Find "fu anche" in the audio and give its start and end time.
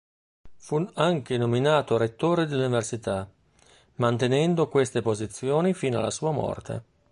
0.57-1.37